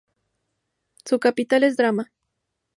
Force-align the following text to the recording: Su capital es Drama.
Su 1.05 1.19
capital 1.19 1.63
es 1.63 1.77
Drama. 1.77 2.11